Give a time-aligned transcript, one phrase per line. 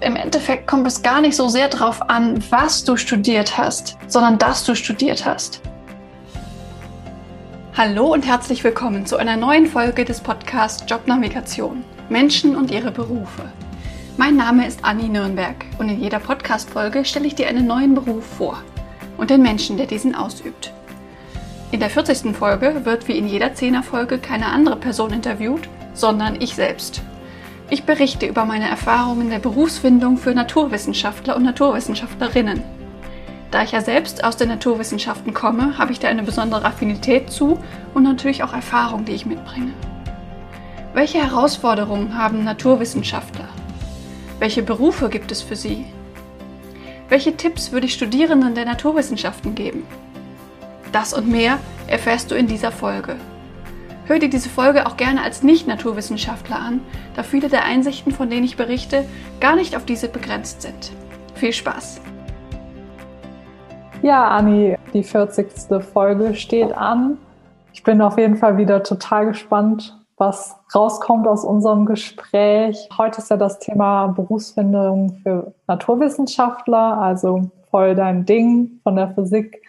[0.00, 4.38] im Endeffekt kommt es gar nicht so sehr darauf an, was du studiert hast, sondern
[4.38, 5.60] dass du studiert hast.
[7.76, 11.84] Hallo und herzlich willkommen zu einer neuen Folge des Podcasts Jobnavigation.
[12.08, 13.52] Menschen und ihre Berufe.
[14.16, 18.24] Mein Name ist Anni Nürnberg und in jeder Podcast-Folge stelle ich dir einen neuen Beruf
[18.24, 18.62] vor
[19.16, 20.72] und den Menschen, der diesen ausübt.
[21.70, 22.34] In der 40.
[22.36, 27.02] Folge wird wie in jeder 10er Folge keine andere Person interviewt, sondern ich selbst.
[27.70, 32.62] Ich berichte über meine Erfahrungen der Berufsfindung für Naturwissenschaftler und Naturwissenschaftlerinnen.
[33.50, 37.58] Da ich ja selbst aus den Naturwissenschaften komme, habe ich da eine besondere Affinität zu
[37.92, 39.72] und natürlich auch Erfahrung, die ich mitbringe.
[40.94, 43.48] Welche Herausforderungen haben Naturwissenschaftler?
[44.38, 45.84] Welche Berufe gibt es für sie?
[47.10, 49.82] Welche Tipps würde ich Studierenden der Naturwissenschaften geben?
[50.92, 53.16] Das und mehr erfährst du in dieser Folge.
[54.08, 56.80] Hör dir diese Folge auch gerne als Nicht-Naturwissenschaftler an,
[57.14, 59.04] da viele der Einsichten, von denen ich berichte,
[59.38, 60.92] gar nicht auf diese begrenzt sind.
[61.34, 62.00] Viel Spaß!
[64.00, 65.48] Ja, Anni, die 40.
[65.92, 67.18] Folge steht an.
[67.74, 72.88] Ich bin auf jeden Fall wieder total gespannt, was rauskommt aus unserem Gespräch.
[72.96, 79.60] Heute ist ja das Thema Berufsfindung für Naturwissenschaftler, also voll dein Ding von der Physik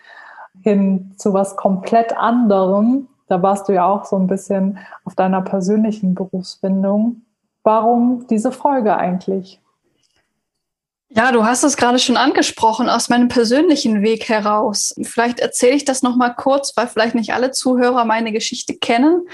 [0.63, 3.09] hin zu was komplett anderem.
[3.29, 7.21] Da warst du ja auch so ein bisschen auf deiner persönlichen Berufsfindung.
[7.63, 9.61] Warum diese Folge eigentlich?
[11.11, 14.93] Ja, du hast es gerade schon angesprochen aus meinem persönlichen Weg heraus.
[15.03, 19.27] Vielleicht erzähle ich das noch mal kurz, weil vielleicht nicht alle Zuhörer meine Geschichte kennen.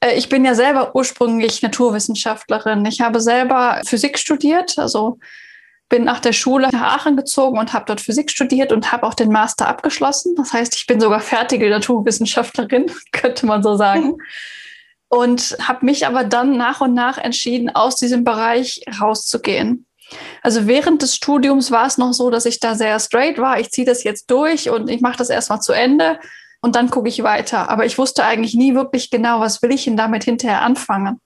[0.00, 2.84] Äh, ich bin ja selber ursprünglich Naturwissenschaftlerin.
[2.86, 5.18] Ich habe selber Physik studiert, also
[5.88, 9.14] bin nach der Schule nach Aachen gezogen und habe dort Physik studiert und habe auch
[9.14, 10.34] den Master abgeschlossen.
[10.36, 14.18] Das heißt, ich bin sogar fertige Naturwissenschaftlerin, könnte man so sagen.
[15.08, 19.86] Und habe mich aber dann nach und nach entschieden, aus diesem Bereich rauszugehen.
[20.42, 23.58] Also während des Studiums war es noch so, dass ich da sehr straight war.
[23.58, 26.18] Ich ziehe das jetzt durch und ich mache das erstmal zu Ende
[26.60, 27.70] und dann gucke ich weiter.
[27.70, 31.20] Aber ich wusste eigentlich nie wirklich genau, was will ich denn damit hinterher anfangen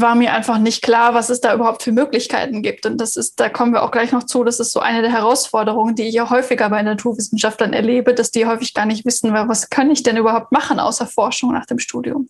[0.00, 2.84] war mir einfach nicht klar, was es da überhaupt für Möglichkeiten gibt.
[2.84, 5.12] Und das ist, da kommen wir auch gleich noch zu, das ist so eine der
[5.12, 9.70] Herausforderungen, die ich ja häufiger bei Naturwissenschaftlern erlebe, dass die häufig gar nicht wissen, was
[9.70, 12.28] kann ich denn überhaupt machen außer Forschung nach dem Studium.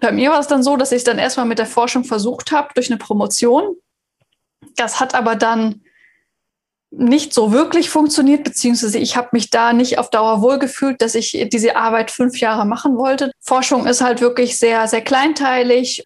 [0.00, 2.52] Bei mir war es dann so, dass ich es dann erstmal mit der Forschung versucht
[2.52, 3.76] habe durch eine Promotion.
[4.76, 5.82] Das hat aber dann
[6.96, 11.48] nicht so wirklich funktioniert, beziehungsweise ich habe mich da nicht auf Dauer wohlgefühlt, dass ich
[11.52, 13.32] diese Arbeit fünf Jahre machen wollte.
[13.40, 16.04] Forschung ist halt wirklich sehr, sehr kleinteilig.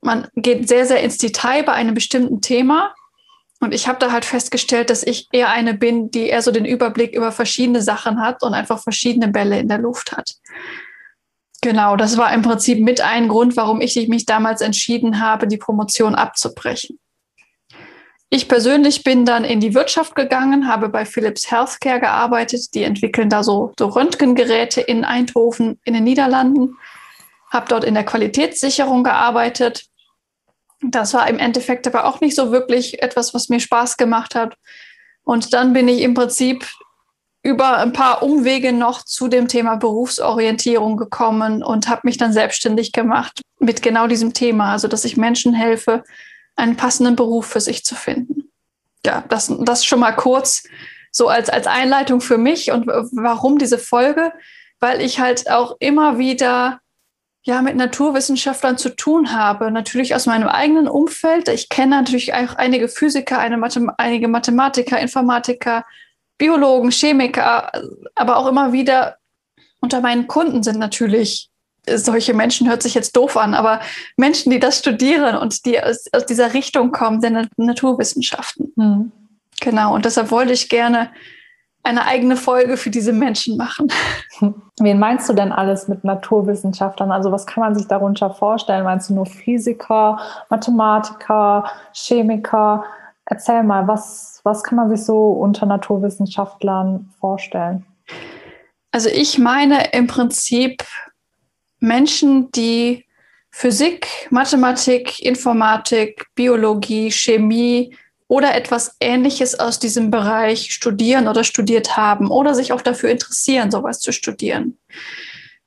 [0.00, 2.94] Man geht sehr, sehr ins Detail bei einem bestimmten Thema.
[3.60, 6.64] Und ich habe da halt festgestellt, dass ich eher eine bin, die eher so den
[6.64, 10.34] Überblick über verschiedene Sachen hat und einfach verschiedene Bälle in der Luft hat.
[11.60, 15.56] Genau, das war im Prinzip mit ein Grund, warum ich mich damals entschieden habe, die
[15.56, 17.00] Promotion abzubrechen.
[18.30, 22.74] Ich persönlich bin dann in die Wirtschaft gegangen, habe bei Philips Healthcare gearbeitet.
[22.74, 26.76] Die entwickeln da so, so Röntgengeräte in Eindhoven in den Niederlanden.
[27.50, 29.86] Habe dort in der Qualitätssicherung gearbeitet.
[30.82, 34.56] Das war im Endeffekt aber auch nicht so wirklich etwas, was mir Spaß gemacht hat.
[35.24, 36.66] Und dann bin ich im Prinzip
[37.42, 42.92] über ein paar Umwege noch zu dem Thema Berufsorientierung gekommen und habe mich dann selbstständig
[42.92, 46.04] gemacht mit genau diesem Thema, also dass ich Menschen helfe,
[46.58, 48.50] einen passenden Beruf für sich zu finden.
[49.04, 50.64] Ja, das, das schon mal kurz
[51.10, 54.32] so als, als Einleitung für mich und warum diese Folge,
[54.80, 56.80] weil ich halt auch immer wieder
[57.42, 61.48] ja, mit Naturwissenschaftlern zu tun habe, natürlich aus meinem eigenen Umfeld.
[61.48, 65.86] Ich kenne natürlich auch einige Physiker, Mathem einige Mathematiker, Informatiker,
[66.36, 67.72] Biologen, Chemiker,
[68.14, 69.16] aber auch immer wieder
[69.80, 71.50] unter meinen Kunden sind natürlich
[71.96, 73.80] solche Menschen hört sich jetzt doof an, aber
[74.16, 78.72] Menschen, die das studieren und die aus, aus dieser Richtung kommen, der Naturwissenschaften.
[78.76, 79.12] Mhm.
[79.60, 81.10] Genau, und deshalb wollte ich gerne
[81.82, 83.88] eine eigene Folge für diese Menschen machen.
[84.80, 87.10] Wen meinst du denn alles mit Naturwissenschaftlern?
[87.10, 88.84] Also was kann man sich darunter vorstellen?
[88.84, 90.18] Meinst du nur Physiker,
[90.50, 92.84] Mathematiker, Chemiker?
[93.24, 97.84] Erzähl mal, was, was kann man sich so unter Naturwissenschaftlern vorstellen?
[98.90, 100.82] Also ich meine im Prinzip
[101.80, 103.04] Menschen, die
[103.50, 107.96] Physik, Mathematik, Informatik, Biologie, Chemie
[108.28, 113.70] oder etwas Ähnliches aus diesem Bereich studieren oder studiert haben oder sich auch dafür interessieren,
[113.70, 114.78] sowas zu studieren.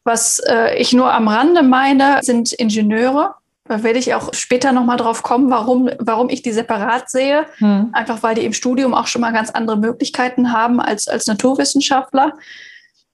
[0.03, 3.35] Was äh, ich nur am Rande meine, sind Ingenieure.
[3.65, 7.45] Da werde ich auch später nochmal drauf kommen, warum, warum ich die separat sehe.
[7.57, 7.89] Hm.
[7.93, 12.33] Einfach weil die im Studium auch schon mal ganz andere Möglichkeiten haben als, als Naturwissenschaftler.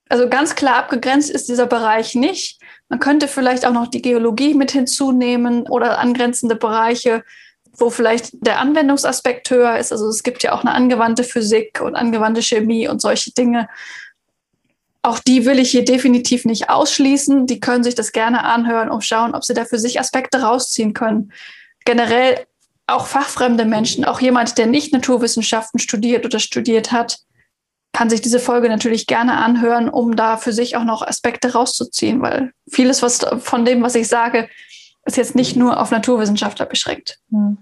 [0.09, 2.56] Also ganz klar abgegrenzt ist dieser Bereich nicht.
[2.89, 7.23] Man könnte vielleicht auch noch die Geologie mit hinzunehmen oder angrenzende Bereiche.
[7.79, 9.91] wo vielleicht der Anwendungsaspekt höher ist.
[9.91, 13.69] Also es gibt ja auch eine angewandte Physik und angewandte Chemie und solche Dinge.
[15.03, 17.45] Auch die will ich hier definitiv nicht ausschließen.
[17.45, 20.93] Die können sich das gerne anhören und schauen, ob sie da für sich Aspekte rausziehen
[20.93, 21.31] können.
[21.85, 22.47] Generell
[22.87, 27.19] auch fachfremde Menschen, auch jemand, der nicht Naturwissenschaften studiert oder studiert hat,
[27.97, 32.21] kann sich diese Folge natürlich gerne anhören, um da für sich auch noch Aspekte rauszuziehen,
[32.21, 34.49] weil vieles was von dem, was ich sage,
[35.05, 37.19] ist jetzt nicht nur auf Naturwissenschaftler beschränkt.
[37.31, 37.57] Hm.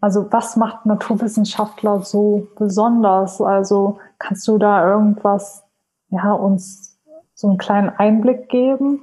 [0.00, 3.40] Also was macht Naturwissenschaftler so besonders?
[3.40, 5.64] Also kannst du da irgendwas,
[6.10, 6.96] ja, uns
[7.34, 9.00] so einen kleinen Einblick geben?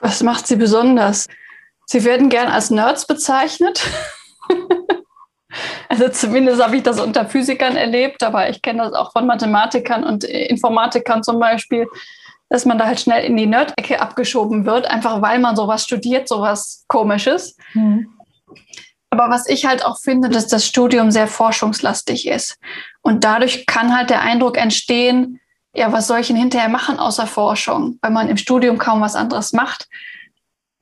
[0.00, 1.28] Was macht sie besonders?
[1.84, 3.86] Sie werden gern als Nerds bezeichnet.
[5.88, 10.04] also zumindest habe ich das unter Physikern erlebt, aber ich kenne das auch von Mathematikern
[10.04, 11.86] und Informatikern zum Beispiel,
[12.48, 16.28] dass man da halt schnell in die Nerd-Ecke abgeschoben wird, einfach weil man sowas studiert,
[16.28, 17.56] sowas Komisches.
[17.74, 18.08] Mhm.
[19.10, 22.58] Aber was ich halt auch finde, dass das Studium sehr forschungslastig ist.
[23.02, 25.40] Und dadurch kann halt der Eindruck entstehen,
[25.74, 29.16] ja, was soll ich denn hinterher machen außer Forschung, weil man im Studium kaum was
[29.16, 29.88] anderes macht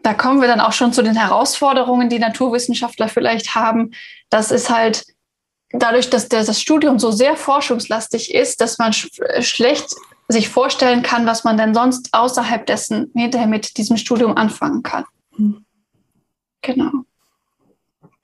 [0.02, 3.90] da kommen wir dann auch schon zu den Herausforderungen, die Naturwissenschaftler vielleicht haben.
[4.30, 5.04] Das ist halt
[5.70, 9.08] dadurch, dass das Studium so sehr forschungslastig ist, dass man sch
[9.40, 9.94] schlecht
[10.28, 15.04] sich vorstellen kann, was man denn sonst außerhalb dessen hinterher mit diesem Studium anfangen kann.
[15.36, 15.64] Hm.
[16.62, 16.90] Genau.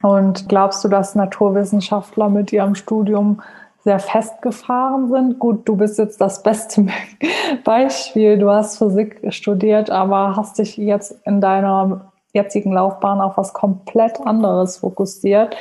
[0.03, 3.43] Und glaubst du, dass Naturwissenschaftler mit ihrem Studium
[3.85, 5.39] sehr festgefahren sind.
[5.39, 6.87] Gut, du bist jetzt das beste
[7.65, 8.39] Beispiel.
[8.39, 14.21] Du hast Physik studiert, aber hast dich jetzt in deiner jetzigen Laufbahn auf was komplett
[14.27, 15.55] anderes fokussiert.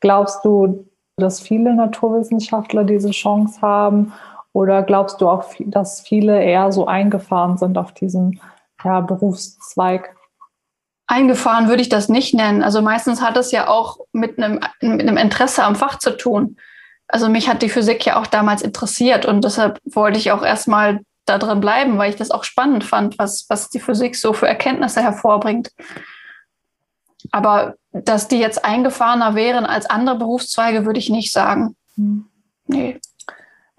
[0.00, 0.86] Glaubst du,
[1.16, 4.12] dass viele Naturwissenschaftler diese Chance haben?
[4.52, 8.40] Oder glaubst du auch, dass viele eher so eingefahren sind auf diesen
[8.82, 10.16] ja, Berufszweig?
[11.06, 12.62] Eingefahren würde ich das nicht nennen.
[12.62, 16.56] Also meistens hat es ja auch mit einem, mit einem Interesse am Fach zu tun
[17.08, 21.00] also mich hat die Physik ja auch damals interessiert und deshalb wollte ich auch erstmal
[21.24, 24.46] da drin bleiben, weil ich das auch spannend fand, was, was die Physik so für
[24.46, 25.70] Erkenntnisse hervorbringt.
[27.32, 31.76] Aber dass die jetzt eingefahrener wären als andere Berufszweige, würde ich nicht sagen.
[31.96, 32.26] Hm.
[32.66, 33.00] Nee.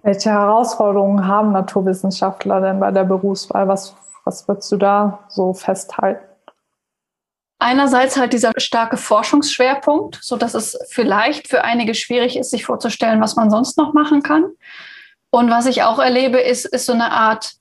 [0.02, 3.68] Welche Herausforderungen haben Naturwissenschaftler denn bei der Berufswahl?
[3.68, 6.29] Was, was würdest du da so festhalten?
[7.62, 13.22] Einerseits halt dieser starke Forschungsschwerpunkt, so dass es vielleicht für einige schwierig ist, sich vorzustellen,
[13.22, 14.46] was man sonst noch machen kann.
[15.30, 17.52] Und was ich auch erlebe, ist, ist so eine Art,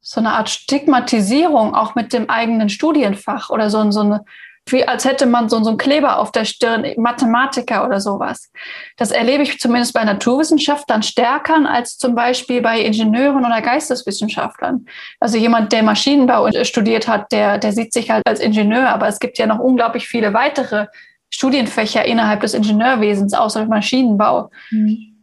[0.00, 4.24] so eine Art Stigmatisierung auch mit dem eigenen Studienfach oder so, so eine
[4.66, 8.50] wie als hätte man so, so einen Kleber auf der Stirn, Mathematiker oder sowas.
[8.96, 14.86] Das erlebe ich zumindest bei Naturwissenschaftlern stärker als zum Beispiel bei Ingenieuren oder Geisteswissenschaftlern.
[15.20, 19.18] Also jemand, der Maschinenbau studiert hat, der, der sieht sich halt als Ingenieur, aber es
[19.18, 20.86] gibt ja noch unglaublich viele weitere
[21.30, 24.50] Studienfächer innerhalb des Ingenieurwesens, außer Maschinenbau.
[24.70, 25.13] Mhm.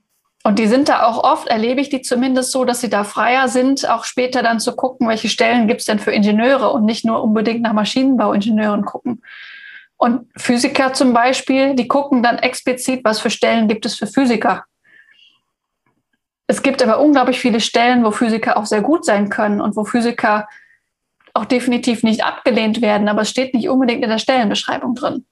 [0.44, 3.48] Und die sind da auch oft, erlebe ich die zumindest so, dass sie da freier
[3.48, 7.06] sind, auch später dann zu gucken, welche Stellen gibt es denn für Ingenieure und nicht
[7.06, 9.22] nur unbedingt nach Maschinenbauingenieuren gucken.
[9.98, 14.66] Und Physiker zum Beispiel, die gucken dann explizit, was für Stellen gibt es für Physiker.
[16.48, 19.84] Es gibt aber unglaublich viele Stellen, wo Physiker auch sehr gut sein können und wo
[19.86, 20.48] Physiker
[21.34, 25.26] auch definitiv nicht abgelehnt werden, aber es steht nicht unbedingt in der Stellenbeschreibung drin.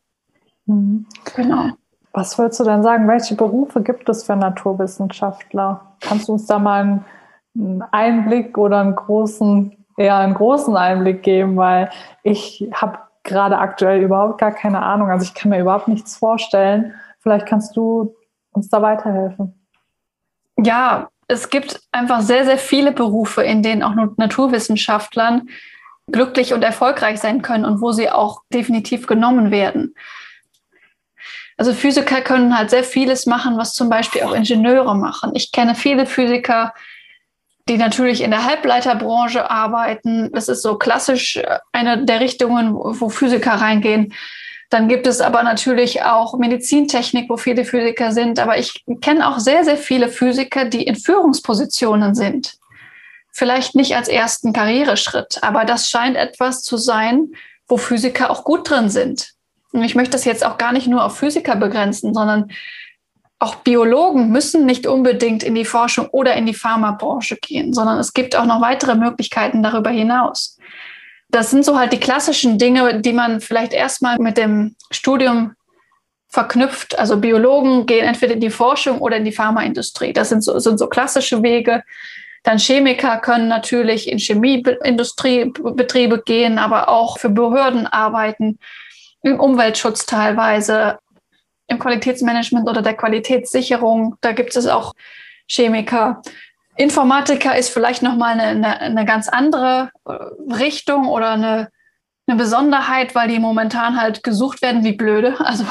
[0.65, 1.07] Mhm.
[1.35, 1.71] Genau.
[2.11, 3.07] Was würdest du denn sagen?
[3.07, 5.81] Welche Berufe gibt es für Naturwissenschaftler?
[6.01, 7.03] Kannst du uns da mal
[7.55, 11.57] einen Einblick oder einen großen, eher einen großen Einblick geben?
[11.57, 11.89] Weil
[12.23, 15.09] ich habe gerade aktuell überhaupt gar keine Ahnung.
[15.09, 16.93] Also ich kann mir überhaupt nichts vorstellen.
[17.19, 18.15] Vielleicht kannst du
[18.51, 19.53] uns da weiterhelfen.
[20.57, 25.47] Ja, es gibt einfach sehr, sehr viele Berufe, in denen auch Naturwissenschaftlern
[26.11, 29.93] glücklich und erfolgreich sein können und wo sie auch definitiv genommen werden.
[31.59, 35.31] Also Physiker können halt sehr vieles machen, was zum Beispiel auch Ingenieure machen.
[35.33, 36.73] Ich kenne viele Physiker,
[37.67, 40.31] die natürlich in der Halbleiterbranche arbeiten.
[40.31, 41.37] Das ist so klassisch
[41.73, 44.13] eine der Richtungen, wo Physiker reingehen.
[44.69, 48.39] Dann gibt es aber natürlich auch Medizintechnik, wo viele Physiker sind.
[48.39, 52.53] Aber ich kenne auch sehr, sehr viele Physiker, die in Führungspositionen sind.
[53.33, 57.33] Vielleicht nicht als ersten Karriereschritt, aber das scheint etwas zu sein,
[57.67, 59.33] wo Physiker auch gut drin sind.
[59.71, 62.51] Und ich möchte das jetzt auch gar nicht nur auf Physiker begrenzen, sondern
[63.39, 68.13] auch Biologen müssen nicht unbedingt in die Forschung oder in die Pharmabranche gehen, sondern es
[68.13, 70.57] gibt auch noch weitere Möglichkeiten darüber hinaus.
[71.29, 75.53] Das sind so halt die klassischen Dinge, die man vielleicht erstmal mit dem Studium
[76.27, 76.99] verknüpft.
[76.99, 80.11] Also Biologen gehen entweder in die Forschung oder in die Pharmaindustrie.
[80.11, 81.83] Das sind so, sind so klassische Wege.
[82.43, 88.59] Dann Chemiker können natürlich in Chemieindustriebetriebe gehen, aber auch für Behörden arbeiten
[89.21, 90.99] im Umweltschutz teilweise,
[91.67, 94.15] im Qualitätsmanagement oder der Qualitätssicherung.
[94.21, 94.93] Da gibt es auch
[95.47, 96.21] Chemiker.
[96.77, 100.13] Informatiker ist vielleicht nochmal eine, eine, eine ganz andere äh,
[100.53, 101.69] Richtung oder eine,
[102.25, 105.35] eine Besonderheit, weil die momentan halt gesucht werden wie blöde.
[105.45, 105.65] Also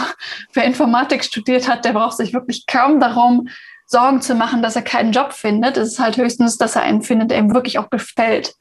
[0.53, 3.49] wer Informatik studiert hat, der braucht sich wirklich kaum darum
[3.87, 5.79] Sorgen zu machen, dass er keinen Job findet.
[5.79, 8.55] Es ist halt höchstens, dass er einen findet, der ihm wirklich auch gefällt.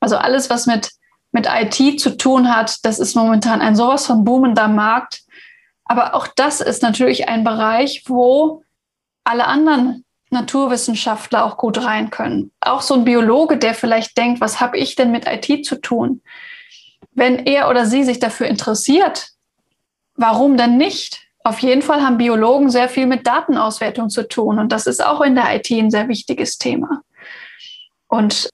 [0.00, 0.90] Also alles, was mit,
[1.36, 5.20] mit IT zu tun hat, das ist momentan ein sowas von boomender Markt.
[5.84, 8.62] Aber auch das ist natürlich ein Bereich, wo
[9.22, 12.52] alle anderen Naturwissenschaftler auch gut rein können.
[12.60, 16.22] Auch so ein Biologe, der vielleicht denkt, was habe ich denn mit IT zu tun?
[17.12, 19.32] Wenn er oder sie sich dafür interessiert,
[20.14, 21.20] warum denn nicht?
[21.44, 25.20] Auf jeden Fall haben Biologen sehr viel mit Datenauswertung zu tun und das ist auch
[25.20, 27.02] in der IT ein sehr wichtiges Thema.
[28.08, 28.48] Und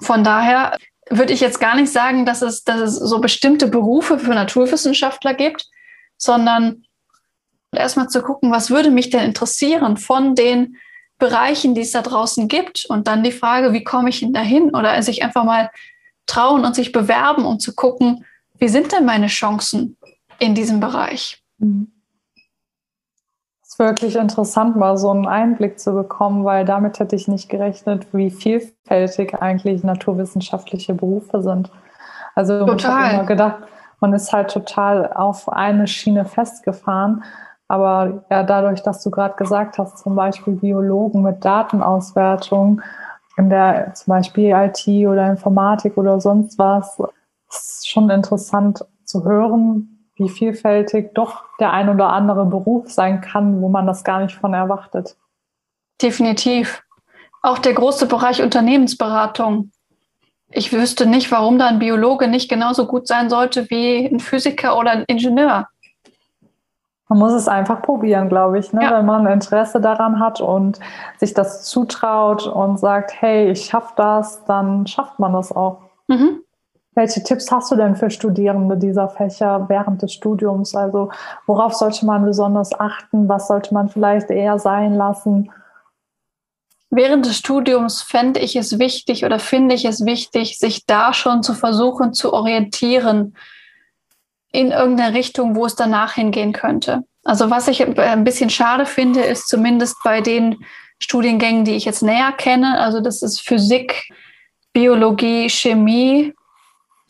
[0.00, 0.78] von daher
[1.16, 5.34] würde ich jetzt gar nicht sagen, dass es, dass es so bestimmte Berufe für Naturwissenschaftler
[5.34, 5.66] gibt,
[6.16, 6.84] sondern
[7.74, 10.76] erstmal zu gucken, was würde mich denn interessieren von den
[11.18, 12.86] Bereichen, die es da draußen gibt.
[12.86, 14.74] Und dann die Frage, wie komme ich denn dahin?
[14.74, 15.70] Oder sich einfach mal
[16.26, 18.24] trauen und sich bewerben, um zu gucken,
[18.58, 19.96] wie sind denn meine Chancen
[20.38, 21.42] in diesem Bereich?
[21.58, 21.91] Mhm.
[23.72, 27.48] Es ist wirklich interessant, mal so einen Einblick zu bekommen, weil damit hätte ich nicht
[27.48, 31.70] gerechnet, wie vielfältig eigentlich naturwissenschaftliche Berufe sind.
[32.34, 32.76] Also total.
[32.76, 33.56] ich habe immer gedacht,
[33.98, 37.24] man ist halt total auf eine Schiene festgefahren.
[37.66, 42.82] Aber ja, dadurch, dass du gerade gesagt hast, zum Beispiel Biologen mit Datenauswertung
[43.38, 47.00] in der zum Beispiel IT oder Informatik oder sonst was,
[47.48, 53.60] ist schon interessant zu hören, wie vielfältig doch der ein oder andere Beruf sein kann,
[53.60, 55.16] wo man das gar nicht von erwartet.
[56.00, 56.82] Definitiv.
[57.42, 59.72] Auch der große Bereich Unternehmensberatung.
[60.50, 64.78] Ich wüsste nicht, warum da ein Biologe nicht genauso gut sein sollte wie ein Physiker
[64.78, 65.66] oder ein Ingenieur.
[67.08, 68.84] Man muss es einfach probieren, glaube ich, ne?
[68.84, 68.98] Ja.
[68.98, 70.80] wenn man Interesse daran hat und
[71.18, 75.82] sich das zutraut und sagt, hey, ich schaffe das, dann schafft man das auch.
[76.08, 76.42] Mhm.
[76.94, 80.74] Welche Tipps hast du denn für Studierende dieser Fächer während des Studiums?
[80.74, 81.10] Also
[81.46, 83.28] worauf sollte man besonders achten?
[83.28, 85.50] Was sollte man vielleicht eher sein lassen?
[86.90, 91.42] Während des Studiums fände ich es wichtig oder finde ich es wichtig, sich da schon
[91.42, 93.34] zu versuchen zu orientieren
[94.52, 97.04] in irgendeine Richtung, wo es danach hingehen könnte.
[97.24, 100.56] Also was ich ein bisschen schade finde, ist zumindest bei den
[100.98, 104.12] Studiengängen, die ich jetzt näher kenne, also das ist Physik,
[104.74, 106.34] Biologie, Chemie,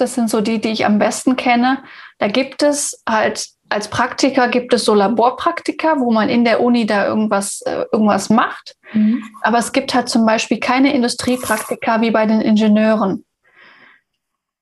[0.02, 1.78] das sind so die, die ich am besten kenne.
[2.18, 6.84] Da gibt es halt als Praktiker gibt es so Laborpraktika, wo man in der Uni
[6.86, 8.76] da irgendwas, äh, irgendwas macht.
[8.92, 9.24] Mhm.
[9.40, 13.24] Aber es gibt halt zum Beispiel keine Industriepraktika wie bei den Ingenieuren.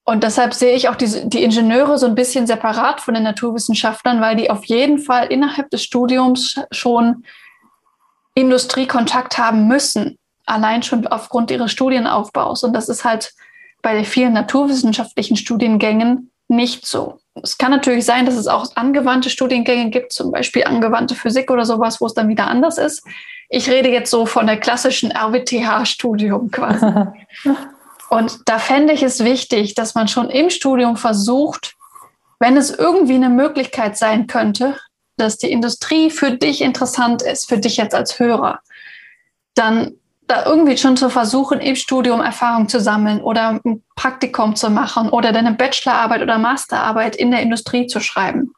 [0.04, 4.20] Und deshalb sehe ich auch die, die Ingenieure so ein bisschen separat von den Naturwissenschaftlern,
[4.20, 7.24] weil die auf jeden Fall innerhalb des Studiums schon
[8.34, 12.64] Industriekontakt haben müssen, allein schon aufgrund ihres Studienaufbaus.
[12.64, 13.32] Und das ist halt
[13.82, 17.20] bei vielen naturwissenschaftlichen Studiengängen nicht so.
[17.42, 21.64] Es kann natürlich sein, dass es auch angewandte Studiengänge gibt, zum Beispiel angewandte Physik oder
[21.64, 23.04] sowas, wo es dann wieder anders ist.
[23.48, 26.86] Ich rede jetzt so von der klassischen RWTH-Studium quasi.
[28.10, 31.76] Und da fände ich es wichtig, dass man schon im Studium versucht,
[32.40, 34.76] wenn es irgendwie eine Möglichkeit sein könnte,
[35.16, 38.60] dass die Industrie für dich interessant ist, für dich jetzt als Hörer,
[39.54, 39.99] dann
[40.30, 45.08] da irgendwie schon zu versuchen, im Studium Erfahrung zu sammeln oder ein Praktikum zu machen
[45.10, 48.52] oder deine Bachelorarbeit oder Masterarbeit in der Industrie zu schreiben.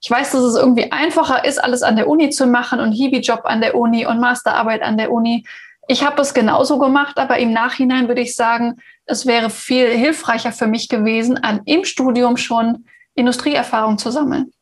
[0.00, 3.40] Ich weiß, dass es irgendwie einfacher ist, alles an der Uni zu machen und Hiwi-Job
[3.44, 5.44] an der Uni und Masterarbeit an der Uni.
[5.88, 8.76] Ich habe es genauso gemacht, aber im Nachhinein würde ich sagen,
[9.06, 14.52] es wäre viel hilfreicher für mich gewesen, an, im Studium schon Industrieerfahrung zu sammeln.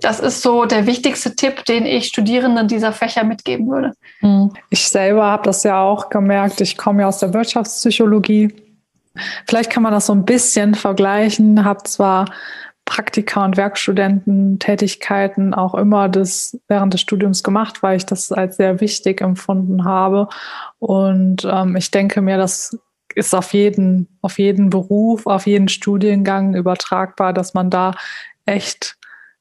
[0.00, 3.92] Das ist so der wichtigste Tipp, den ich Studierenden dieser Fächer mitgeben würde.
[4.20, 4.52] Hm.
[4.70, 6.60] Ich selber habe das ja auch gemerkt.
[6.60, 8.54] Ich komme ja aus der Wirtschaftspsychologie.
[9.48, 11.64] Vielleicht kann man das so ein bisschen vergleichen.
[11.64, 12.26] Habe zwar
[12.84, 18.80] Praktika und Werkstudententätigkeiten auch immer das während des Studiums gemacht, weil ich das als sehr
[18.80, 20.28] wichtig empfunden habe.
[20.78, 22.78] Und ähm, ich denke mir, das
[23.14, 27.92] ist auf jeden, auf jeden Beruf, auf jeden Studiengang übertragbar, dass man da
[28.46, 28.97] echt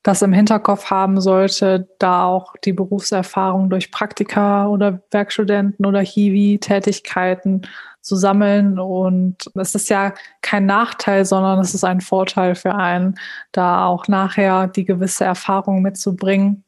[0.07, 7.63] das im Hinterkopf haben sollte, da auch die Berufserfahrung durch Praktika oder Werkstudenten oder Hiwi-Tätigkeiten
[7.99, 8.79] zu sammeln.
[8.79, 13.15] Und es ist ja kein Nachteil, sondern es ist ein Vorteil für einen,
[13.51, 16.63] da auch nachher die gewisse Erfahrung mitzubringen.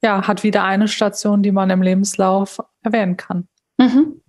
[0.00, 3.48] Ja, hat wieder eine Station, die man im Lebenslauf erwähnen kann.
[3.78, 4.20] Mhm.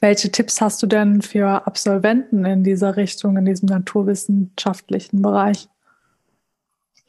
[0.00, 5.68] Welche Tipps hast du denn für Absolventen in dieser Richtung, in diesem naturwissenschaftlichen Bereich?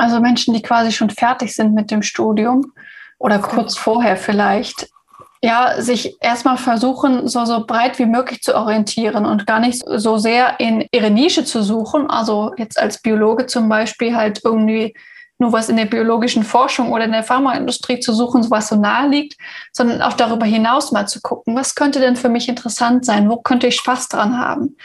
[0.03, 2.73] Also Menschen, die quasi schon fertig sind mit dem Studium
[3.19, 4.89] oder kurz vorher vielleicht,
[5.41, 10.17] ja, sich erstmal versuchen, so, so breit wie möglich zu orientieren und gar nicht so
[10.17, 12.09] sehr in ihre Nische zu suchen.
[12.09, 14.93] Also jetzt als Biologe zum Beispiel halt irgendwie
[15.39, 19.07] nur was in der biologischen Forschung oder in der Pharmaindustrie zu suchen, was so nahe
[19.07, 19.37] liegt,
[19.71, 23.29] sondern auch darüber hinaus mal zu gucken, was könnte denn für mich interessant sein?
[23.29, 24.75] Wo könnte ich Spaß dran haben?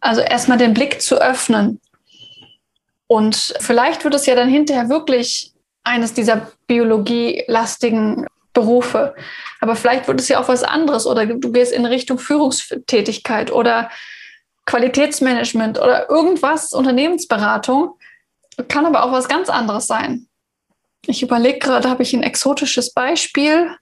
[0.00, 1.80] Also erstmal den Blick zu öffnen.
[3.10, 5.52] Und vielleicht wird es ja dann hinterher wirklich
[5.82, 9.16] eines dieser biologielastigen Berufe.
[9.60, 13.90] Aber vielleicht wird es ja auch was anderes oder du gehst in Richtung Führungstätigkeit oder
[14.64, 17.98] Qualitätsmanagement oder irgendwas, Unternehmensberatung.
[18.68, 20.28] Kann aber auch was ganz anderes sein.
[21.04, 23.74] Ich überlege gerade, habe ich ein exotisches Beispiel?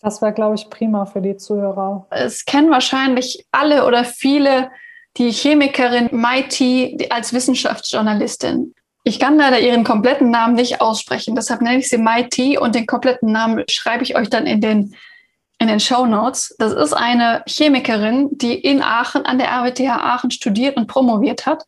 [0.00, 2.06] Das wäre, glaube ich, prima für die Zuhörer.
[2.08, 4.70] Es kennen wahrscheinlich alle oder viele
[5.18, 8.74] die Chemikerin Maiti als Wissenschaftsjournalistin.
[9.04, 12.86] Ich kann leider ihren kompletten Namen nicht aussprechen, deshalb nenne ich sie Maiti und den
[12.86, 14.94] kompletten Namen schreibe ich euch dann in den,
[15.58, 16.54] in den Show Notes.
[16.58, 21.64] Das ist eine Chemikerin, die in Aachen an der RWTH Aachen studiert und promoviert hat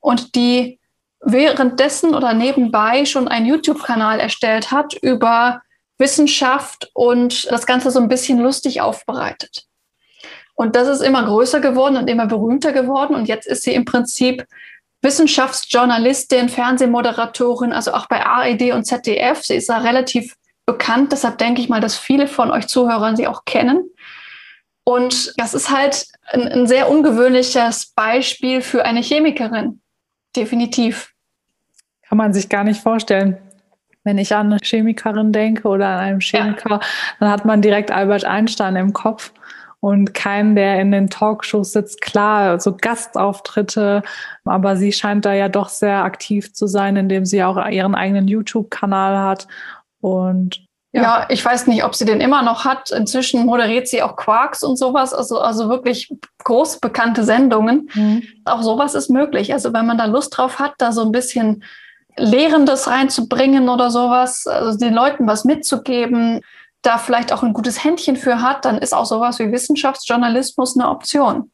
[0.00, 0.78] und die
[1.20, 5.62] währenddessen oder nebenbei schon einen YouTube-Kanal erstellt hat über
[5.98, 9.66] Wissenschaft und das Ganze so ein bisschen lustig aufbereitet.
[10.62, 13.16] Und das ist immer größer geworden und immer berühmter geworden.
[13.16, 14.46] Und jetzt ist sie im Prinzip
[15.02, 19.42] Wissenschaftsjournalistin, Fernsehmoderatorin, also auch bei ARD und ZDF.
[19.42, 23.26] Sie ist da relativ bekannt, deshalb denke ich mal, dass viele von euch Zuhörern sie
[23.26, 23.90] auch kennen.
[24.84, 29.80] Und das ist halt ein, ein sehr ungewöhnliches Beispiel für eine Chemikerin.
[30.36, 31.12] Definitiv.
[32.08, 33.36] Kann man sich gar nicht vorstellen.
[34.04, 36.80] Wenn ich an eine Chemikerin denke oder an einen Chemiker, ja.
[37.18, 39.32] dann hat man direkt Albert Einstein im Kopf
[39.82, 42.00] und keinen, der in den Talkshows sitzt.
[42.00, 44.04] Klar, so Gastauftritte,
[44.44, 48.28] aber sie scheint da ja doch sehr aktiv zu sein, indem sie auch ihren eigenen
[48.28, 49.48] YouTube-Kanal hat.
[50.00, 51.02] Und ja.
[51.02, 51.26] ja.
[51.30, 52.92] ich weiß nicht, ob sie den immer noch hat.
[52.92, 56.14] Inzwischen moderiert sie auch Quarks und sowas, also, also wirklich
[56.44, 57.90] groß bekannte Sendungen.
[57.92, 58.22] Mhm.
[58.44, 59.52] Auch sowas ist möglich.
[59.52, 61.64] Also wenn man da Lust drauf hat, da so ein bisschen
[62.16, 66.40] Lehrendes reinzubringen oder sowas, also den Leuten was mitzugeben,
[66.82, 70.90] da vielleicht auch ein gutes Händchen für hat, dann ist auch sowas wie Wissenschaftsjournalismus eine
[70.90, 71.50] Option.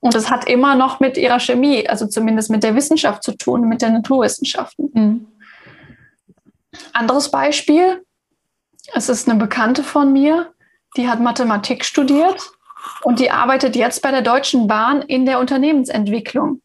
[0.00, 3.68] Und es hat immer noch mit ihrer Chemie, also zumindest mit der Wissenschaft zu tun,
[3.68, 4.90] mit den Naturwissenschaften.
[4.94, 5.26] Mhm.
[6.94, 8.02] Anderes Beispiel,
[8.94, 10.52] es ist eine Bekannte von mir,
[10.96, 12.50] die hat Mathematik studiert
[13.02, 16.62] und die arbeitet jetzt bei der Deutschen Bahn in der Unternehmensentwicklung.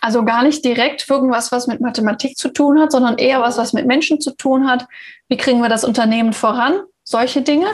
[0.00, 3.72] Also gar nicht direkt irgendwas, was mit Mathematik zu tun hat, sondern eher was, was
[3.72, 4.86] mit Menschen zu tun hat.
[5.28, 6.80] Wie kriegen wir das Unternehmen voran?
[7.10, 7.66] Solche Dinge.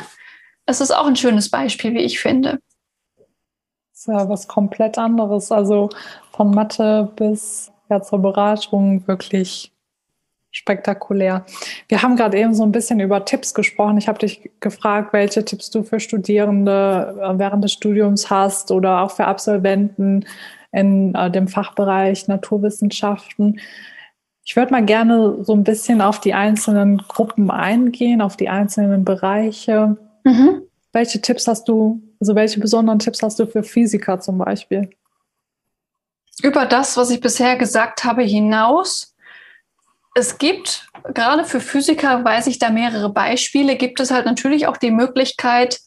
[0.64, 2.58] Es ist auch ein schönes Beispiel, wie ich finde.
[3.16, 5.52] Das ist ja was komplett anderes.
[5.52, 5.90] Also
[6.32, 9.72] von Mathe bis ja, zur Beratung wirklich
[10.50, 11.44] spektakulär.
[11.88, 13.98] Wir haben gerade eben so ein bisschen über Tipps gesprochen.
[13.98, 19.02] Ich habe dich gefragt, welche Tipps du für Studierende äh, während des Studiums hast oder
[19.02, 20.24] auch für Absolventen
[20.72, 23.60] in äh, dem Fachbereich Naturwissenschaften.
[24.48, 29.04] Ich würde mal gerne so ein bisschen auf die einzelnen Gruppen eingehen, auf die einzelnen
[29.04, 29.96] Bereiche.
[30.22, 30.62] Mhm.
[30.92, 34.88] Welche Tipps hast du, also welche besonderen Tipps hast du für Physiker zum Beispiel?
[36.42, 39.16] Über das, was ich bisher gesagt habe, hinaus.
[40.14, 44.76] Es gibt, gerade für Physiker weiß ich da mehrere Beispiele, gibt es halt natürlich auch
[44.76, 45.80] die Möglichkeit,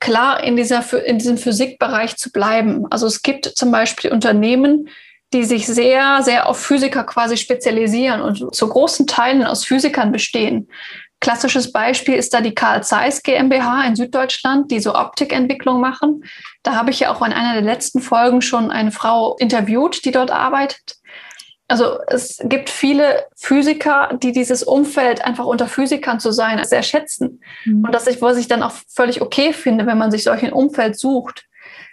[0.00, 2.84] klar in, dieser, in diesem Physikbereich zu bleiben.
[2.90, 4.90] Also es gibt zum Beispiel Unternehmen,
[5.32, 10.68] die sich sehr, sehr auf Physiker quasi spezialisieren und zu großen Teilen aus Physikern bestehen.
[11.20, 16.24] Klassisches Beispiel ist da die Carl Zeiss GmbH in Süddeutschland, die so Optikentwicklung machen.
[16.62, 20.10] Da habe ich ja auch in einer der letzten Folgen schon eine Frau interviewt, die
[20.10, 20.96] dort arbeitet.
[21.68, 27.40] Also es gibt viele Physiker, die dieses Umfeld einfach unter Physikern zu sein sehr schätzen.
[27.64, 27.84] Mhm.
[27.84, 30.52] Und das ich, was ich dann auch völlig okay finde, wenn man sich solch ein
[30.52, 31.46] Umfeld sucht.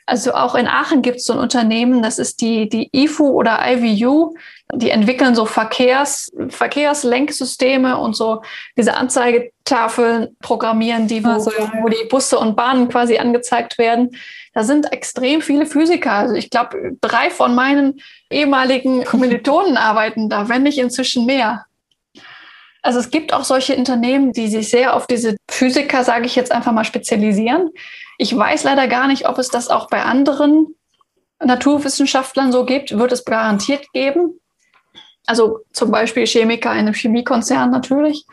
[0.06, 3.60] Also auch in Aachen gibt es so ein Unternehmen, das ist die, die IFU oder
[3.66, 4.34] IVU.
[4.76, 8.42] Die entwickeln so Verkehrs, Verkehrslenksysteme und so
[8.76, 11.72] diese Anzeigetafeln programmieren, die, wo, also, ja.
[11.82, 14.18] wo die Busse und Bahnen quasi angezeigt werden.
[14.54, 16.14] Da sind extrem viele Physiker.
[16.14, 21.66] Also ich glaube, drei von meinen ehemaligen Kommilitonen arbeiten da, wenn nicht inzwischen mehr.
[22.84, 26.52] Also es gibt auch solche Unternehmen, die sich sehr auf diese Physiker, sage ich jetzt
[26.52, 27.72] einfach mal, spezialisieren.
[28.18, 30.68] Ich weiß leider gar nicht, ob es das auch bei anderen
[31.42, 32.98] Naturwissenschaftlern so gibt.
[32.98, 34.40] Wird es garantiert geben.
[35.26, 38.26] Also zum Beispiel Chemiker in einem Chemiekonzern natürlich.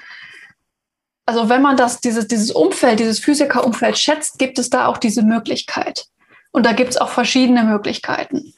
[1.26, 5.22] Also wenn man das, dieses, dieses Umfeld, dieses Physikerumfeld schätzt, gibt es da auch diese
[5.22, 6.06] Möglichkeit.
[6.50, 8.52] Und da gibt es auch verschiedene Möglichkeiten.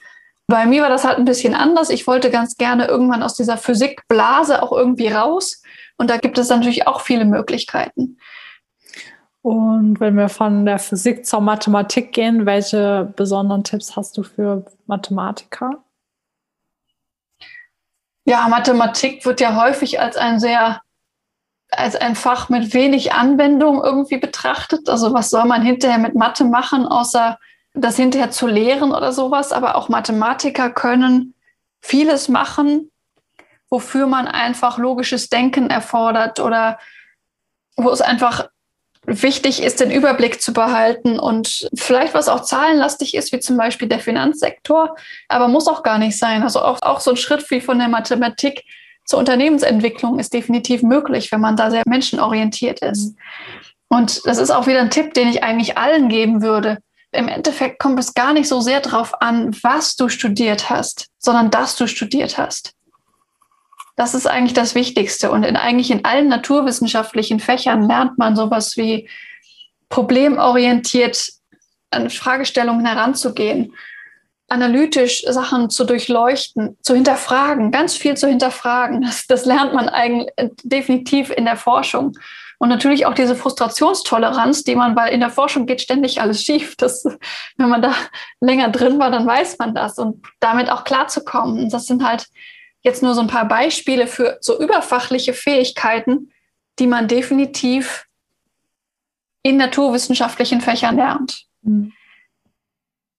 [0.47, 1.91] Bei mir war das halt ein bisschen anders.
[1.91, 5.62] Ich wollte ganz gerne irgendwann aus dieser Physikblase auch irgendwie raus.
[6.03, 8.19] Und da gibt es natürlich auch viele Möglichkeiten.
[9.41, 14.65] Und wenn wir von der Physik zur Mathematik gehen, welche besonderen Tipps hast du für
[14.87, 15.85] Mathematiker?
[18.25, 20.81] Ja, Mathematik wird ja häufig als ein sehr,
[21.71, 24.89] als ein Fach mit wenig Anwendung irgendwie betrachtet.
[24.89, 27.39] Also was soll man hinterher mit Mathe machen, außer
[27.75, 29.53] das hinterher zu lehren oder sowas?
[29.53, 31.35] Aber auch Mathematiker können
[31.81, 32.92] vieles machen,
[33.73, 36.79] wofür man einfach logisches Denken erfordert oder
[37.75, 38.51] wo es einfach
[39.07, 43.89] wichtig ist, den Überblick zu behalten und vielleicht was auch zahlenlastig ist, wie zum Beispiel
[43.89, 44.95] der Finanzsektor,
[45.27, 46.43] aber muss auch gar nicht sein.
[46.43, 48.63] Also auch, auch so ein Schritt wie von der Mathematik
[49.07, 53.17] zur Unternehmensentwicklung ist definitiv möglich, wenn man da sehr menschenorientiert ist.
[53.89, 56.77] Und das ist auch wieder ein Tipp, den ich eigentlich allen geben würde.
[57.11, 61.51] Im Endeffekt kommt es gar nicht so sehr darauf an, was du studiert hast, sondern
[61.51, 62.75] dass du studiert hast.
[63.97, 65.31] Das ist eigentlich das Wichtigste.
[65.31, 69.09] Und in, eigentlich in allen naturwissenschaftlichen Fächern lernt man sowas wie
[69.89, 71.29] problemorientiert
[71.91, 73.75] an Fragestellungen heranzugehen,
[74.49, 79.03] analytisch Sachen zu durchleuchten, zu hinterfragen, ganz viel zu hinterfragen.
[79.03, 80.31] Das, das lernt man eigentlich
[80.63, 82.17] definitiv in der Forschung.
[82.59, 86.77] Und natürlich auch diese Frustrationstoleranz, die man, weil in der Forschung geht ständig alles schief.
[86.77, 87.05] Das,
[87.57, 87.93] wenn man da
[88.41, 89.99] länger drin war, dann weiß man das.
[89.99, 91.71] Und damit auch klarzukommen.
[91.71, 92.27] Das sind halt
[92.83, 96.33] jetzt nur so ein paar Beispiele für so überfachliche Fähigkeiten,
[96.79, 98.07] die man definitiv
[99.43, 101.47] in naturwissenschaftlichen Fächern lernt.
[101.63, 101.93] Mhm.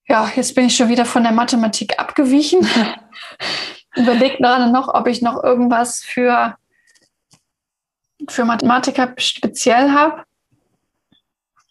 [0.07, 2.67] Ja, jetzt bin ich schon wieder von der Mathematik abgewichen.
[3.95, 6.57] Überlegt gerade noch, ob ich noch irgendwas für,
[8.29, 10.23] für Mathematiker speziell habe.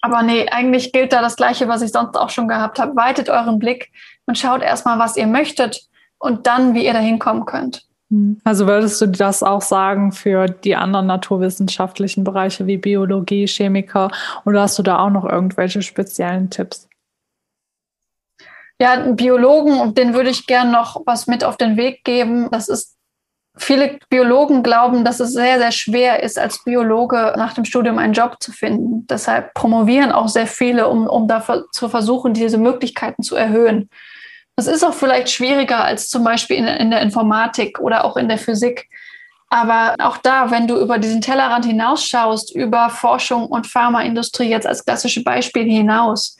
[0.00, 2.96] Aber nee, eigentlich gilt da das Gleiche, was ich sonst auch schon gehabt habe.
[2.96, 3.92] Weitet euren Blick
[4.26, 5.88] und schaut erstmal, was ihr möchtet
[6.22, 7.84] und dann, wie ihr da hinkommen könnt.
[8.10, 8.40] Hm.
[8.44, 14.10] Also würdest du das auch sagen für die anderen naturwissenschaftlichen Bereiche wie Biologie, Chemiker
[14.44, 16.88] oder hast du da auch noch irgendwelche speziellen Tipps?
[18.78, 22.48] Ja, Biologen, den würde ich gern noch was mit auf den Weg geben.
[22.50, 22.96] Das ist,
[23.56, 28.12] viele Biologen glauben, dass es sehr, sehr schwer ist, als Biologe nach dem Studium einen
[28.12, 29.06] Job zu finden.
[29.08, 33.88] Deshalb promovieren auch sehr viele, um, um da zu versuchen, diese Möglichkeiten zu erhöhen.
[34.64, 38.28] Das ist auch vielleicht schwieriger als zum Beispiel in, in der Informatik oder auch in
[38.28, 38.88] der Physik.
[39.50, 44.84] Aber auch da, wenn du über diesen Tellerrand hinausschaust, über Forschung und Pharmaindustrie jetzt als
[44.84, 46.38] klassische Beispiel hinaus,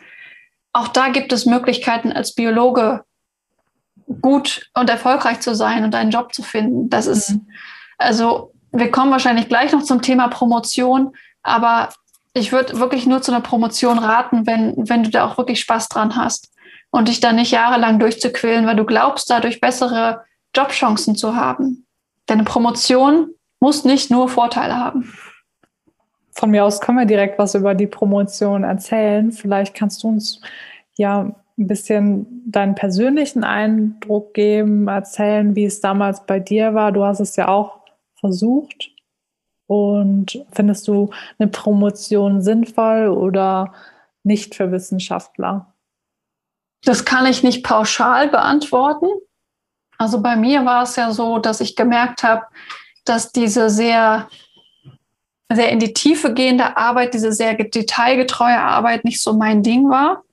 [0.73, 3.03] auch da gibt es Möglichkeiten als Biologe
[4.21, 6.91] gut und erfolgreich zu sein und einen Job zu finden.
[6.91, 7.49] Das ist, mhm.
[7.99, 11.89] also wir kommen wahrscheinlich gleich noch zum Thema Promotion, aber
[12.35, 15.89] ich würde wirklich nur zu einer Promotion raten, wenn, wenn du da auch wirklich Spaß
[15.89, 16.52] dran hast
[16.93, 20.25] und dich da nicht jahrelang durchzuquälen, weil du glaubst, dadurch bessere
[20.55, 21.87] Jobchancen zu haben.
[22.27, 25.13] Deine Promotion muss nicht nur Vorteile haben.
[26.33, 29.33] Von mir aus können wir direkt was über die Promotion erzählen.
[29.33, 30.41] Vielleicht kannst du uns
[30.97, 36.93] ja ein bisschen deinen persönlichen Eindruck geben, erzählen, wie es damals bei dir war.
[36.93, 37.81] Du hast es ja auch
[38.21, 38.91] versucht.
[39.67, 43.73] Und findest du eine Promotion sinnvoll oder
[44.23, 45.72] nicht für Wissenschaftler?
[46.85, 49.07] Das kann ich nicht pauschal beantworten.
[49.99, 52.42] Also bei mir war es ja so, dass ich gemerkt habe,
[53.05, 54.29] dass diese sehr,
[55.53, 60.25] sehr in die Tiefe gehende Arbeit, diese sehr detailgetreue Arbeit nicht so mein Ding war.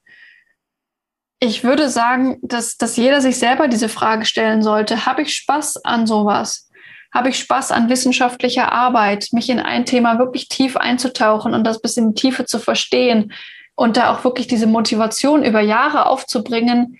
[1.39, 5.05] Ich würde sagen, dass, dass jeder sich selber diese Frage stellen sollte.
[5.05, 6.69] Habe ich Spaß an sowas?
[7.13, 11.81] Habe ich Spaß an wissenschaftlicher Arbeit, mich in ein Thema wirklich tief einzutauchen und das
[11.81, 13.31] bis in die Tiefe zu verstehen?
[13.79, 16.97] Und da auch wirklich diese Motivation über Jahre aufzubringen.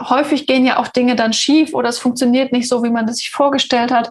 [0.00, 3.18] Häufig gehen ja auch Dinge dann schief oder es funktioniert nicht so, wie man das
[3.18, 4.10] sich vorgestellt hat,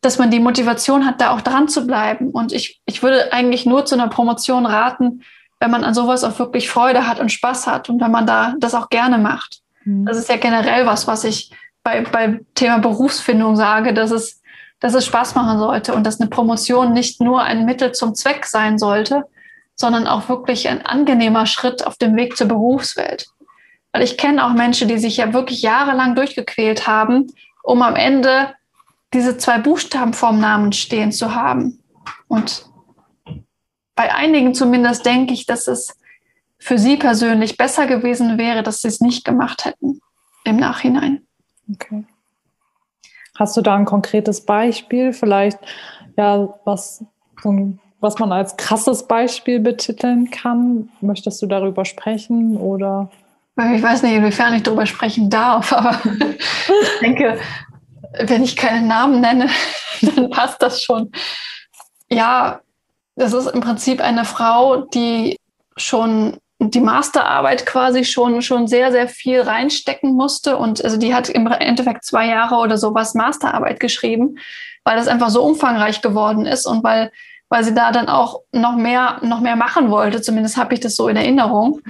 [0.00, 2.30] dass man die Motivation hat, da auch dran zu bleiben.
[2.30, 5.22] Und ich, ich würde eigentlich nur zu einer Promotion raten,
[5.60, 8.54] wenn man an sowas auch wirklich Freude hat und Spaß hat und wenn man da
[8.58, 9.60] das auch gerne macht.
[9.84, 10.06] Mhm.
[10.06, 11.50] Das ist ja generell was, was ich
[11.82, 14.40] bei, beim Thema Berufsfindung sage, dass es,
[14.80, 18.46] dass es Spaß machen sollte und dass eine Promotion nicht nur ein Mittel zum Zweck
[18.46, 19.24] sein sollte,
[19.76, 23.26] sondern auch wirklich ein angenehmer Schritt auf dem Weg zur Berufswelt.
[23.92, 27.32] Weil ich kenne auch Menschen, die sich ja wirklich jahrelang durchgequält haben,
[27.62, 28.54] um am Ende
[29.12, 31.82] diese zwei Buchstaben vorm Namen stehen zu haben.
[32.28, 32.66] Und
[33.94, 35.96] bei einigen zumindest denke ich, dass es
[36.58, 40.00] für sie persönlich besser gewesen wäre, dass sie es nicht gemacht hätten
[40.44, 41.26] im Nachhinein.
[41.70, 42.04] Okay.
[43.38, 45.58] Hast du da ein konkretes Beispiel, vielleicht
[46.16, 47.04] ja, was
[47.42, 50.90] so ein was man als krasses Beispiel betiteln kann.
[51.00, 53.10] Möchtest du darüber sprechen oder?
[53.74, 57.38] Ich weiß nicht, inwiefern ich darüber sprechen darf, aber ich denke,
[58.24, 59.48] wenn ich keinen Namen nenne,
[60.02, 61.12] dann passt das schon.
[62.10, 62.60] Ja,
[63.14, 65.38] das ist im Prinzip eine Frau, die
[65.76, 70.56] schon die Masterarbeit quasi schon, schon sehr, sehr viel reinstecken musste.
[70.56, 74.38] Und also die hat im Endeffekt zwei Jahre oder sowas Masterarbeit geschrieben,
[74.84, 77.10] weil das einfach so umfangreich geworden ist und weil,
[77.52, 80.22] weil sie da dann auch noch mehr, noch mehr machen wollte.
[80.22, 81.82] Zumindest habe ich das so in Erinnerung.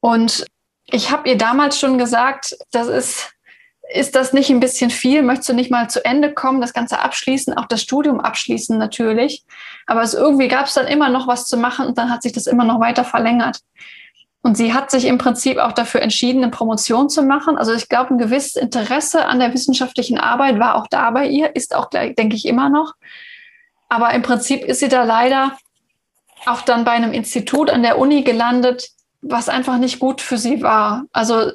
[0.00, 0.46] Und
[0.86, 3.34] ich habe ihr damals schon gesagt, das ist,
[3.94, 5.22] ist das nicht ein bisschen viel?
[5.22, 9.44] Möchtest du nicht mal zu Ende kommen, das Ganze abschließen, auch das Studium abschließen natürlich?
[9.86, 12.32] Aber es, irgendwie gab es dann immer noch was zu machen und dann hat sich
[12.32, 13.60] das immer noch weiter verlängert.
[14.42, 17.58] Und sie hat sich im Prinzip auch dafür entschieden, eine Promotion zu machen.
[17.58, 21.54] Also ich glaube, ein gewisses Interesse an der wissenschaftlichen Arbeit war auch da bei ihr,
[21.54, 22.94] ist auch, denke ich, immer noch.
[23.92, 25.54] Aber im Prinzip ist sie da leider
[26.46, 28.88] auch dann bei einem Institut an der Uni gelandet,
[29.20, 31.04] was einfach nicht gut für sie war.
[31.12, 31.52] Also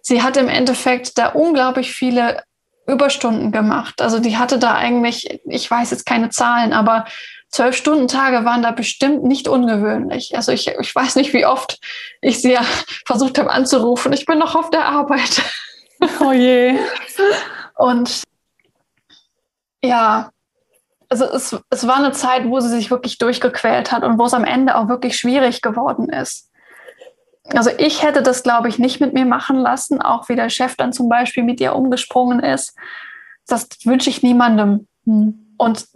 [0.00, 2.44] sie hat im Endeffekt da unglaublich viele
[2.86, 4.00] Überstunden gemacht.
[4.00, 7.04] Also die hatte da eigentlich, ich weiß jetzt keine Zahlen, aber
[7.48, 10.36] zwölf Stunden Tage waren da bestimmt nicht ungewöhnlich.
[10.36, 11.80] Also ich, ich weiß nicht, wie oft
[12.20, 12.62] ich sie ja
[13.06, 14.12] versucht habe anzurufen.
[14.12, 15.42] Ich bin noch auf der Arbeit.
[16.20, 16.78] Oh je.
[17.76, 18.22] Und
[19.84, 20.31] ja,
[21.12, 24.32] also es, es war eine Zeit, wo sie sich wirklich durchgequält hat und wo es
[24.32, 26.50] am Ende auch wirklich schwierig geworden ist.
[27.50, 30.74] Also ich hätte das, glaube ich, nicht mit mir machen lassen, auch wie der Chef
[30.74, 32.74] dann zum Beispiel mit ihr umgesprungen ist.
[33.46, 34.86] Das wünsche ich niemandem.
[35.04, 35.54] Hm.
[35.58, 35.86] Und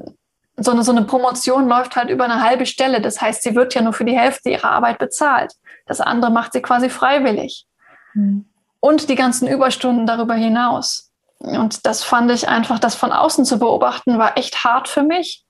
[0.58, 3.00] so eine, so eine Promotion läuft halt über eine halbe Stelle.
[3.00, 5.54] Das heißt, sie wird ja nur für die Hälfte ihrer Arbeit bezahlt.
[5.86, 7.64] Das andere macht sie quasi freiwillig.
[8.12, 8.44] Mhm.
[8.80, 11.05] Und die ganzen Überstunden darüber hinaus.
[11.46, 15.44] Und das fand ich einfach, das von außen zu beobachten, war echt hart für mich.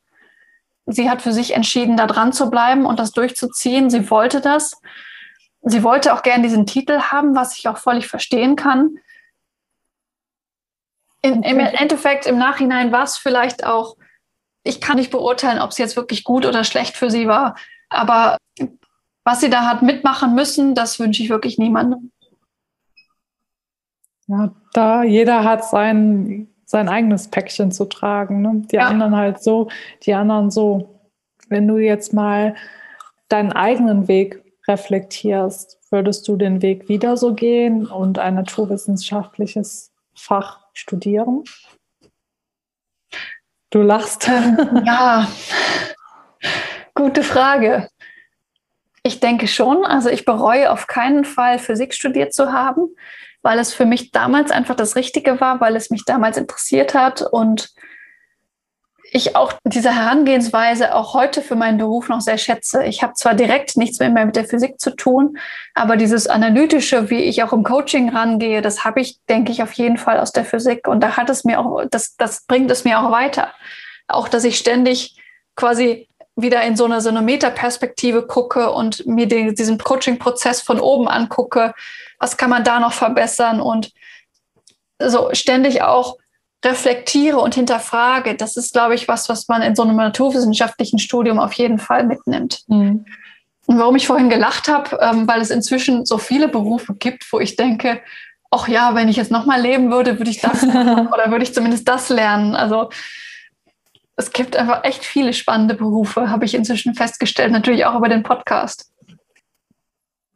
[0.87, 3.91] Sie hat für sich entschieden, da dran zu bleiben und das durchzuziehen.
[3.91, 4.81] Sie wollte das.
[5.63, 8.97] Sie wollte auch gern diesen Titel haben, was ich auch völlig verstehen kann.
[11.23, 13.97] In, Im Endeffekt, im Nachhinein war es vielleicht auch
[14.67, 17.57] ich kann nicht beurteilen, ob es jetzt wirklich gut oder schlecht für sie war.
[17.89, 18.37] Aber
[19.25, 22.11] was sie da hat mitmachen müssen, das wünsche ich wirklich niemandem.
[24.29, 28.43] Ja, da jeder hat sein, sein eigenes Päckchen zu tragen.
[28.43, 28.63] Ne?
[28.71, 28.87] Die ja.
[28.87, 29.69] anderen halt so,
[30.03, 30.93] die anderen so.
[31.49, 32.57] Wenn du jetzt mal
[33.29, 40.67] deinen eigenen Weg reflektierst, würdest du den Weg wieder so gehen und ein naturwissenschaftliches Fach
[40.73, 41.45] studieren?
[43.71, 44.29] Du lachst.
[44.85, 45.29] Ja,
[46.95, 47.89] gute Frage.
[49.03, 49.85] Ich denke schon.
[49.85, 52.89] Also ich bereue auf keinen Fall, Physik studiert zu haben,
[53.47, 57.23] weil es für mich damals einfach das Richtige war, weil es mich damals interessiert hat
[57.23, 57.71] und
[59.13, 62.83] ich auch diese Herangehensweise auch heute für meinen Beruf noch sehr schätze.
[62.83, 65.39] Ich habe zwar direkt nichts mehr mit der Physik zu tun,
[65.75, 69.73] aber dieses Analytische, wie ich auch im Coaching rangehe, das habe ich, denke ich, auf
[69.75, 70.89] jeden Fall aus der Physik.
[70.89, 73.53] Und da hat es mir auch, das, das bringt es mir auch weiter.
[74.09, 75.23] Auch, dass ich ständig
[75.55, 76.06] quasi
[76.37, 81.09] wieder in so eine, so eine Metaperspektive gucke und mir den, diesen Coaching-Prozess von oben
[81.09, 81.75] angucke.
[82.19, 83.61] Was kann man da noch verbessern?
[83.61, 83.93] Und
[85.03, 86.17] so ständig auch
[86.65, 91.39] reflektiere und hinterfrage, das ist, glaube ich, was, was man in so einem naturwissenschaftlichen Studium
[91.39, 92.63] auf jeden Fall mitnimmt.
[92.67, 93.07] Mhm.
[93.67, 97.41] Und warum ich vorhin gelacht habe, ähm, weil es inzwischen so viele Berufe gibt, wo
[97.41, 98.01] ich denke,
[98.51, 101.89] ach ja, wenn ich jetzt nochmal leben würde, würde ich das oder würde ich zumindest
[101.89, 102.55] das lernen.
[102.55, 102.91] Also
[104.17, 108.23] es gibt einfach echt viele spannende Berufe, habe ich inzwischen festgestellt, natürlich auch über den
[108.23, 108.91] Podcast.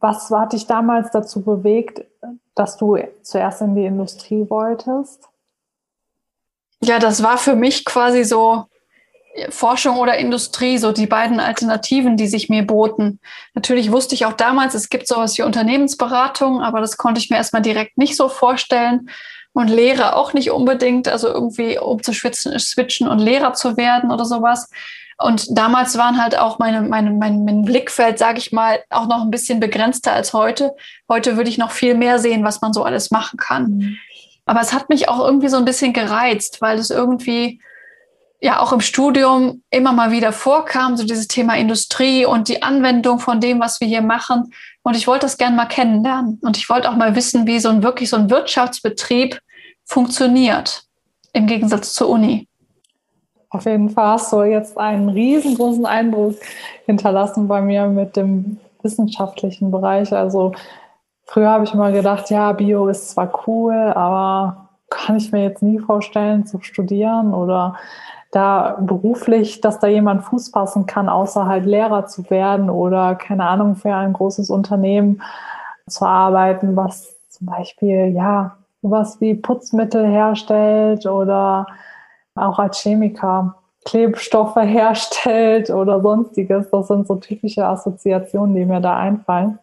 [0.00, 2.04] Was hat dich damals dazu bewegt,
[2.54, 5.28] dass du zuerst in die Industrie wolltest?
[6.82, 8.64] Ja, das war für mich quasi so
[9.50, 13.20] Forschung oder Industrie, so die beiden Alternativen, die sich mir boten.
[13.54, 17.36] Natürlich wusste ich auch damals, es gibt sowas wie Unternehmensberatung, aber das konnte ich mir
[17.36, 19.08] erstmal direkt nicht so vorstellen.
[19.52, 24.70] Und Lehre auch nicht unbedingt, also irgendwie umzuschwitzen, switchen und Lehrer zu werden oder sowas.
[25.18, 29.22] Und damals waren halt auch meine, meine, mein, mein Blickfeld, sage ich mal, auch noch
[29.22, 30.72] ein bisschen begrenzter als heute.
[31.08, 33.64] Heute würde ich noch viel mehr sehen, was man so alles machen kann.
[33.64, 33.96] Mhm.
[34.46, 37.60] Aber es hat mich auch irgendwie so ein bisschen gereizt, weil es irgendwie
[38.40, 43.18] ja auch im Studium immer mal wieder vorkam, so dieses Thema Industrie und die Anwendung
[43.18, 44.52] von dem, was wir hier machen.
[44.82, 46.38] Und ich wollte das gerne mal kennenlernen.
[46.42, 49.38] Und ich wollte auch mal wissen, wie so ein wirklich so ein Wirtschaftsbetrieb
[49.84, 50.84] funktioniert,
[51.32, 52.48] im Gegensatz zur Uni.
[53.50, 56.36] Auf jeden Fall hast du jetzt einen riesengroßen Eindruck
[56.86, 60.12] hinterlassen bei mir mit dem wissenschaftlichen Bereich.
[60.12, 60.52] Also
[61.32, 65.62] Früher habe ich immer gedacht, ja, Bio ist zwar cool, aber kann ich mir jetzt
[65.62, 67.76] nie vorstellen zu studieren oder
[68.30, 73.48] da beruflich, dass da jemand Fuß fassen kann, außer halt Lehrer zu werden oder keine
[73.48, 75.22] Ahnung für ein großes Unternehmen
[75.88, 81.66] zu arbeiten, was zum Beispiel, ja, sowas wie Putzmittel herstellt oder
[82.34, 86.70] auch als Chemiker Klebstoffe herstellt oder sonstiges.
[86.70, 89.58] Das sind so typische Assoziationen, die mir da einfallen.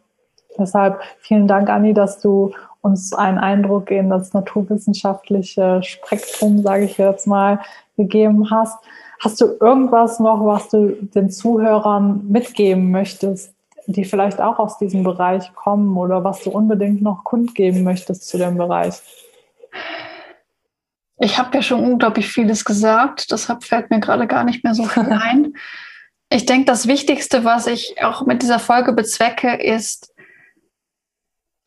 [0.57, 2.51] Deshalb vielen Dank, Anni, dass du
[2.81, 7.59] uns einen Eindruck in das naturwissenschaftliche Spektrum, sage ich jetzt mal,
[7.97, 8.77] gegeben hast.
[9.19, 13.53] Hast du irgendwas noch, was du den Zuhörern mitgeben möchtest,
[13.87, 18.37] die vielleicht auch aus diesem Bereich kommen oder was du unbedingt noch kundgeben möchtest zu
[18.37, 19.01] dem Bereich?
[21.19, 24.83] Ich habe ja schon unglaublich vieles gesagt, deshalb fällt mir gerade gar nicht mehr so
[24.83, 25.53] viel ein.
[26.29, 30.13] Ich denke, das Wichtigste, was ich auch mit dieser Folge bezwecke, ist,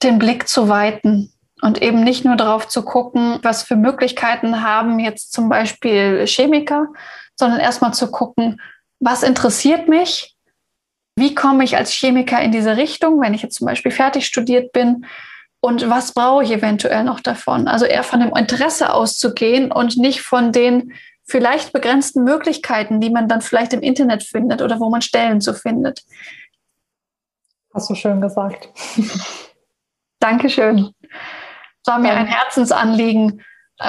[0.03, 1.33] den Blick zu weiten
[1.63, 6.89] und eben nicht nur darauf zu gucken, was für Möglichkeiten haben jetzt zum Beispiel Chemiker,
[7.35, 8.61] sondern erstmal zu gucken,
[8.99, 10.37] was interessiert mich,
[11.17, 14.73] wie komme ich als Chemiker in diese Richtung, wenn ich jetzt zum Beispiel fertig studiert
[14.73, 15.07] bin
[15.61, 17.69] und was brauche ich eventuell noch davon.
[17.69, 20.95] Also eher von dem Interesse auszugehen und nicht von den
[21.25, 25.55] vielleicht begrenzten Möglichkeiten, die man dann vielleicht im Internet findet oder wo man Stellen zu
[25.55, 26.03] findet.
[27.73, 28.69] Hast du schön gesagt.
[30.21, 30.93] Dankeschön.
[31.83, 33.43] Es war mir ein Herzensanliegen,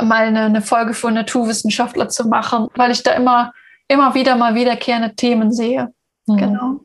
[0.03, 3.53] mal eine, eine Folge für Naturwissenschaftler zu machen, weil ich da immer,
[3.87, 5.93] immer wieder mal wiederkehrende Themen sehe.
[6.27, 6.37] Mhm.
[6.37, 6.79] Genau.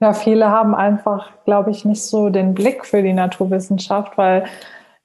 [0.00, 4.44] Ja, viele haben einfach, glaube ich, nicht so den Blick für die Naturwissenschaft, weil,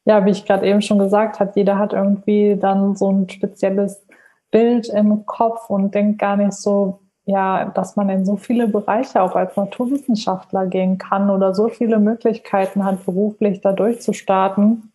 [0.05, 4.05] ja, wie ich gerade eben schon gesagt habe, jeder hat irgendwie dann so ein spezielles
[4.51, 9.21] Bild im Kopf und denkt gar nicht so, ja, dass man in so viele Bereiche
[9.21, 14.93] auch als Naturwissenschaftler gehen kann oder so viele Möglichkeiten hat, beruflich da durchzustarten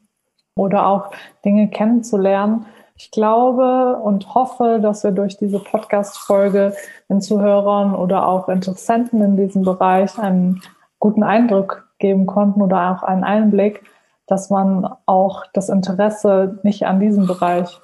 [0.61, 1.11] oder auch
[1.45, 2.67] Dinge kennenzulernen.
[2.97, 6.75] Ich glaube und hoffe, dass wir durch diese Podcast-Folge
[7.09, 10.63] den Zuhörern oder auch Interessenten in diesem Bereich einen
[10.99, 13.83] guten Eindruck geben konnten oder auch einen Einblick,
[14.27, 17.81] dass man auch das Interesse nicht an diesem Bereich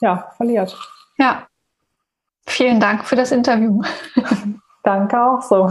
[0.00, 0.76] ja, verliert.
[1.18, 1.46] Ja,
[2.50, 3.80] Vielen Dank für das Interview.
[4.82, 5.70] Danke auch so.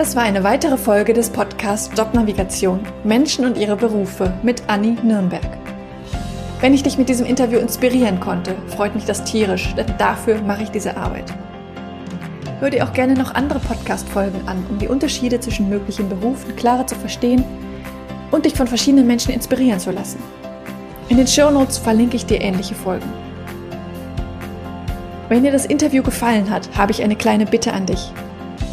[0.00, 5.58] Das war eine weitere Folge des Podcasts Jobnavigation Menschen und ihre Berufe mit Anni Nürnberg.
[6.62, 10.62] Wenn ich dich mit diesem Interview inspirieren konnte, freut mich das tierisch, denn dafür mache
[10.62, 11.30] ich diese Arbeit.
[12.60, 16.86] Hör dir auch gerne noch andere Podcast-Folgen an, um die Unterschiede zwischen möglichen Berufen klarer
[16.86, 17.44] zu verstehen
[18.30, 20.22] und dich von verschiedenen Menschen inspirieren zu lassen.
[21.10, 23.12] In den Show Notes verlinke ich dir ähnliche Folgen.
[25.28, 28.14] Wenn dir das Interview gefallen hat, habe ich eine kleine Bitte an dich.